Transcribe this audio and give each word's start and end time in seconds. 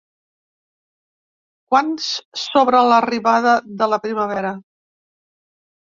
¿Quants 1.75 2.09
sobre 2.45 2.81
l'arribada 2.87 3.53
de 3.83 3.93
la 3.95 4.03
primavera? 4.07 4.59